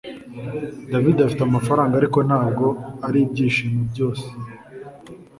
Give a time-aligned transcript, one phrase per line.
[0.91, 2.65] David afite amafaranga Ariko ntabwo
[3.07, 4.27] aribyishimo byose